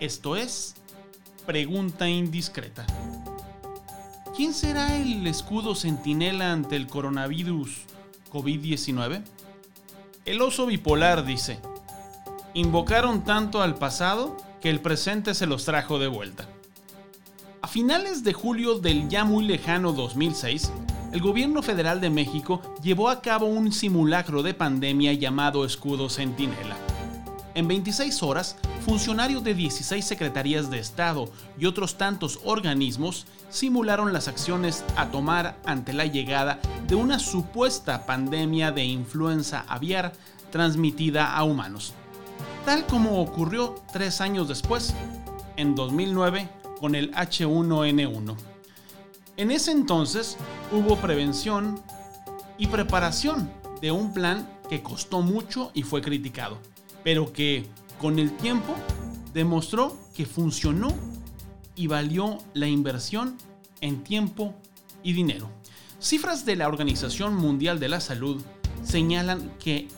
[0.00, 0.76] Esto es
[1.44, 2.86] Pregunta Indiscreta.
[4.34, 7.82] ¿Quién será el escudo centinela ante el coronavirus
[8.32, 9.22] COVID-19?
[10.24, 11.58] El oso bipolar dice,
[12.54, 16.48] invocaron tanto al pasado que el presente se los trajo de vuelta.
[17.60, 20.72] A finales de julio del ya muy lejano 2006,
[21.12, 26.89] el gobierno federal de México llevó a cabo un simulacro de pandemia llamado Escudo Centinela.
[27.54, 31.28] En 26 horas, funcionarios de 16 secretarías de Estado
[31.58, 38.06] y otros tantos organismos simularon las acciones a tomar ante la llegada de una supuesta
[38.06, 40.12] pandemia de influenza aviar
[40.52, 41.92] transmitida a humanos,
[42.64, 44.94] tal como ocurrió tres años después,
[45.56, 46.48] en 2009,
[46.78, 48.36] con el H1N1.
[49.36, 50.36] En ese entonces
[50.70, 51.82] hubo prevención
[52.58, 56.58] y preparación de un plan que costó mucho y fue criticado,
[57.04, 57.66] pero que
[58.00, 58.74] con el tiempo
[59.32, 60.92] demostró que funcionó
[61.74, 63.36] y valió la inversión
[63.80, 64.54] en tiempo
[65.02, 65.50] y dinero.
[66.00, 68.42] Cifras de la Organización Mundial de la Salud
[68.82, 69.88] señalan que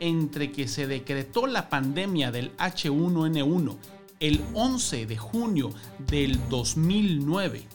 [0.00, 3.76] entre que se decretó la pandemia del H1N1
[4.20, 7.66] el 11 de junio del 2009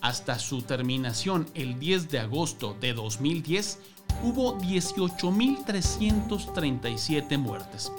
[0.00, 3.78] hasta su terminación el 10 de agosto de 2010,
[4.22, 7.92] hubo 18.337 muertes.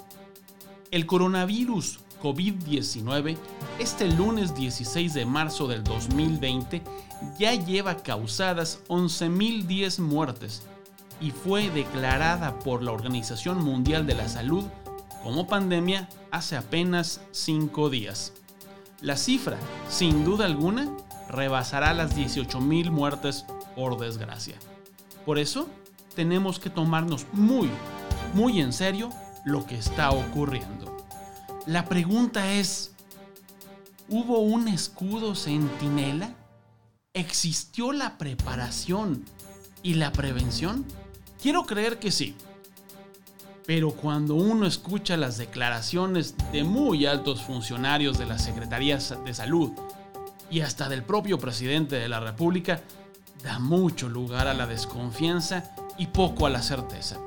[0.92, 3.38] El coronavirus COVID-19,
[3.80, 6.82] este lunes 16 de marzo del 2020,
[7.40, 10.64] ya lleva causadas 11.010 muertes
[11.22, 14.66] y fue declarada por la Organización Mundial de la Salud
[15.24, 18.34] como pandemia hace apenas 5 días.
[19.00, 20.92] La cifra, sin duda alguna,
[21.30, 23.46] rebasará las 18.000 muertes
[23.78, 24.56] por desgracia.
[25.26, 25.70] Por eso,
[26.16, 27.70] tenemos que tomarnos muy,
[28.34, 29.10] muy en serio
[29.46, 30.98] lo que está ocurriendo.
[31.66, 32.92] La pregunta es,
[34.10, 36.34] ¿hubo un escudo centinela?
[37.14, 39.26] ¿Existió la preparación
[39.84, 40.86] y la prevención?
[41.42, 42.36] Quiero creer que sí.
[43.66, 49.72] Pero cuando uno escucha las declaraciones de muy altos funcionarios de las Secretarías de Salud
[50.50, 52.82] y hasta del propio presidente de la República,
[53.44, 57.18] da mucho lugar a la desconfianza y poco a la certeza.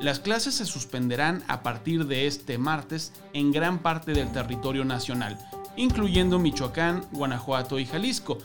[0.00, 5.38] Las clases se suspenderán a partir de este martes en gran parte del territorio nacional,
[5.74, 8.36] incluyendo Michoacán, Guanajuato y Jalisco,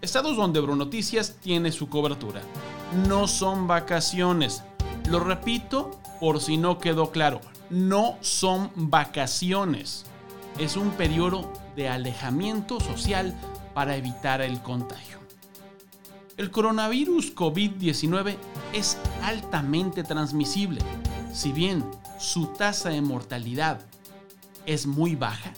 [0.00, 2.40] estados donde Brunoticias tiene su cobertura.
[3.08, 4.62] No son vacaciones.
[5.10, 10.06] Lo repito por si no quedó claro, no son vacaciones.
[10.56, 13.34] Es un periodo de alejamiento social
[13.74, 15.18] para evitar el contagio.
[16.36, 18.36] El coronavirus COVID-19
[18.76, 20.82] es altamente transmisible.
[21.32, 21.82] Si bien
[22.18, 23.80] su tasa de mortalidad
[24.66, 25.54] es muy baja,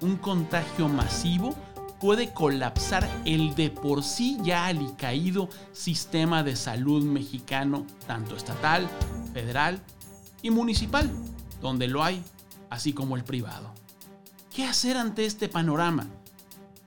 [0.00, 1.54] un contagio masivo
[2.00, 8.88] puede colapsar el de por sí ya alicaído sistema de salud mexicano, tanto estatal,
[9.34, 9.78] federal
[10.40, 11.10] y municipal,
[11.60, 12.24] donde lo hay,
[12.70, 13.70] así como el privado.
[14.54, 16.06] ¿Qué hacer ante este panorama?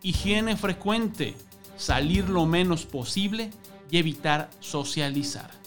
[0.02, 1.38] Higiene frecuente,
[1.78, 3.52] salir lo menos posible
[3.92, 5.65] y evitar socializar.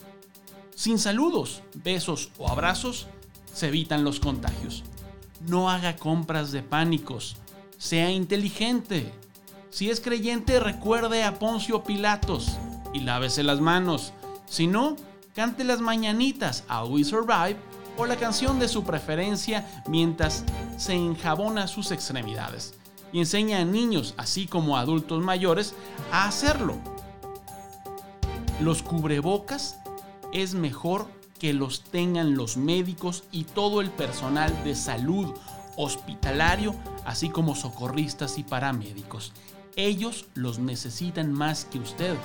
[0.78, 3.08] Sin saludos, besos o abrazos,
[3.52, 4.84] se evitan los contagios.
[5.40, 7.34] No haga compras de pánicos.
[7.78, 9.12] Sea inteligente.
[9.70, 12.58] Si es creyente, recuerde a Poncio Pilatos
[12.94, 14.12] y lávese las manos.
[14.46, 14.94] Si no,
[15.34, 17.56] cante las mañanitas a We Survive
[17.96, 20.44] o la canción de su preferencia mientras
[20.76, 22.74] se enjabona sus extremidades
[23.12, 25.74] y enseña a niños, así como a adultos mayores,
[26.12, 26.76] a hacerlo.
[28.60, 29.80] Los cubrebocas
[30.32, 31.06] es mejor
[31.38, 35.34] que los tengan los médicos y todo el personal de salud
[35.76, 36.74] hospitalario,
[37.04, 39.32] así como socorristas y paramédicos.
[39.76, 42.16] Ellos los necesitan más que usted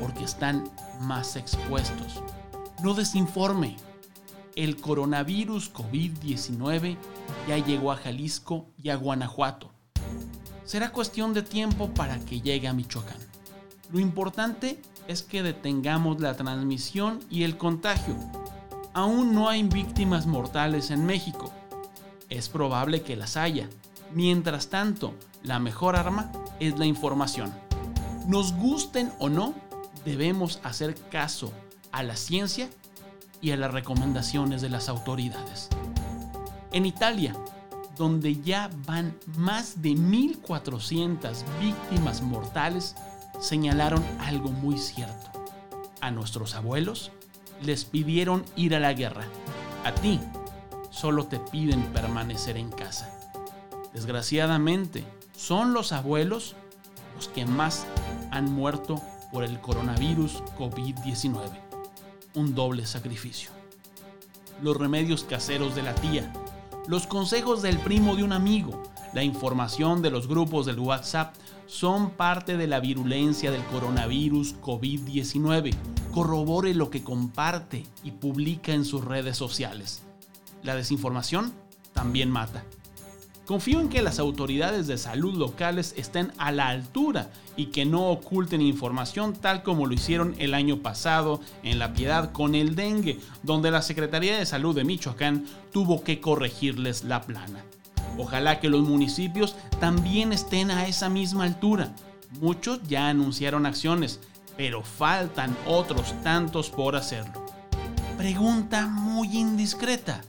[0.00, 0.70] porque están
[1.00, 2.22] más expuestos.
[2.82, 3.76] No desinforme
[4.54, 6.96] el coronavirus COVID-19
[7.46, 9.70] ya llegó a Jalisco y a Guanajuato.
[10.64, 13.16] Será cuestión de tiempo para que llegue a Michoacán.
[13.92, 18.14] Lo importante es que detengamos la transmisión y el contagio.
[18.92, 21.52] Aún no hay víctimas mortales en México.
[22.28, 23.68] Es probable que las haya.
[24.12, 27.52] Mientras tanto, la mejor arma es la información.
[28.26, 29.54] Nos gusten o no,
[30.04, 31.52] debemos hacer caso
[31.90, 32.68] a la ciencia
[33.40, 35.68] y a las recomendaciones de las autoridades.
[36.72, 37.34] En Italia,
[37.96, 42.94] donde ya van más de 1.400 víctimas mortales,
[43.40, 45.30] señalaron algo muy cierto.
[46.00, 47.10] A nuestros abuelos
[47.62, 49.24] les pidieron ir a la guerra.
[49.84, 50.20] A ti
[50.90, 53.10] solo te piden permanecer en casa.
[53.92, 55.04] Desgraciadamente,
[55.36, 56.56] son los abuelos
[57.14, 57.86] los que más
[58.30, 59.00] han muerto
[59.32, 61.38] por el coronavirus COVID-19.
[62.34, 63.50] Un doble sacrificio.
[64.62, 66.32] Los remedios caseros de la tía,
[66.86, 68.82] los consejos del primo de un amigo,
[69.12, 71.34] la información de los grupos del WhatsApp
[71.68, 75.74] son parte de la virulencia del coronavirus COVID-19.
[76.12, 80.02] Corrobore lo que comparte y publica en sus redes sociales.
[80.62, 81.52] La desinformación
[81.92, 82.64] también mata.
[83.44, 88.10] Confío en que las autoridades de salud locales estén a la altura y que no
[88.10, 93.18] oculten información tal como lo hicieron el año pasado en La Piedad con el dengue,
[93.42, 97.64] donde la Secretaría de Salud de Michoacán tuvo que corregirles la plana.
[98.16, 101.94] Ojalá que los municipios también estén a esa misma altura.
[102.40, 104.20] Muchos ya anunciaron acciones,
[104.56, 107.46] pero faltan otros tantos por hacerlo.
[108.16, 110.22] Pregunta muy indiscreta.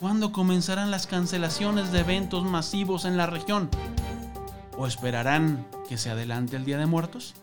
[0.00, 3.68] ¿Cuándo comenzarán las cancelaciones de eventos masivos en la región?
[4.76, 7.34] ¿O esperarán que se adelante el Día de Muertos?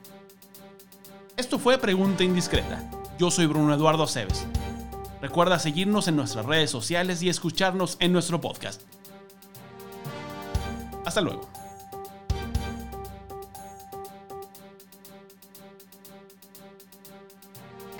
[1.37, 2.89] Esto fue Pregunta Indiscreta.
[3.19, 4.45] Yo soy Bruno Eduardo Aceves.
[5.25, 8.83] Recuerda seguirnos en nuestras redes sociales y escucharnos en nuestro podcast.
[11.03, 11.49] Hasta luego.